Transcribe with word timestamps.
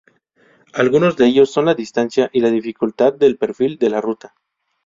Algunos 0.73 1.15
de 1.15 1.27
ellos 1.27 1.51
son 1.51 1.65
la 1.65 1.75
distancia 1.75 2.27
y 2.33 2.39
la 2.39 2.49
dificultad 2.49 3.13
del 3.13 3.37
perfil 3.37 3.77
de 3.77 3.89
la 3.91 4.01
ruta. 4.01 4.33